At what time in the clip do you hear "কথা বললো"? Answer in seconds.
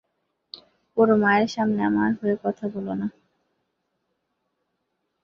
2.43-2.93